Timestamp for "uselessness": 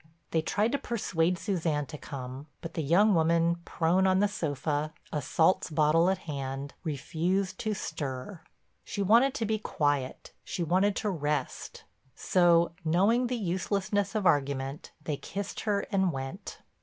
13.37-14.15